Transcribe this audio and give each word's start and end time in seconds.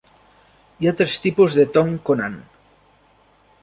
Hi 0.85 0.89
ha 0.89 0.93
tres 1.03 1.19
tipus 1.27 1.59
de 1.61 1.69
"tongkonan". 1.77 2.43